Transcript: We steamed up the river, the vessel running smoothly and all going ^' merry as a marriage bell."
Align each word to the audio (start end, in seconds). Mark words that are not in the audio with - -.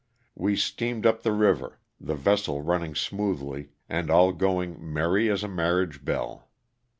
We 0.33 0.55
steamed 0.55 1.05
up 1.05 1.21
the 1.21 1.31
river, 1.31 1.79
the 1.99 2.15
vessel 2.15 2.63
running 2.63 2.95
smoothly 2.95 3.69
and 3.87 4.09
all 4.09 4.33
going 4.33 4.73
^' 4.77 4.79
merry 4.79 5.29
as 5.29 5.43
a 5.43 5.47
marriage 5.47 6.03
bell." 6.03 6.49